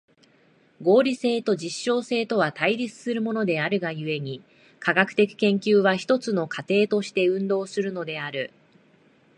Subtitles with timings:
[0.81, 4.41] 合理性と実証性とは対立するものである故に、
[4.79, 8.51] 科学的研究は一つの過程として運動するのである。